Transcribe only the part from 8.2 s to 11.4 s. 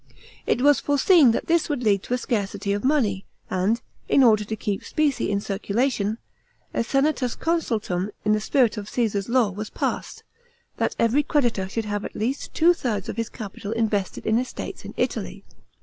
in the spirit of Caesar's law was passed, that every